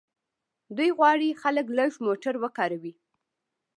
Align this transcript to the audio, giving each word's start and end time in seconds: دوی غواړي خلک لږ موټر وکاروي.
دوی 0.77 0.89
غواړي 0.97 1.29
خلک 1.41 1.65
لږ 1.77 1.91
موټر 2.05 2.33
وکاروي. 2.43 2.93